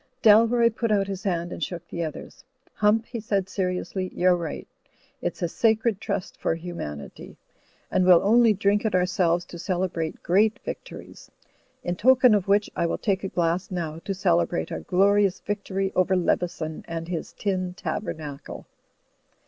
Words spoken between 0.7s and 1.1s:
put out